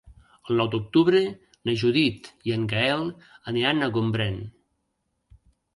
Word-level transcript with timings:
El 0.51 0.55
nou 0.61 0.69
d'octubre 0.75 1.21
na 1.69 1.75
Judit 1.83 2.31
i 2.49 2.57
en 2.59 2.67
Gaël 2.75 3.07
aniran 3.53 3.83
a 3.91 3.95
Gombrèn. 3.99 4.43